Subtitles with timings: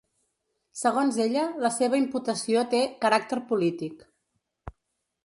[0.79, 4.03] Segons ella, la seva imputació té “caràcter polític”.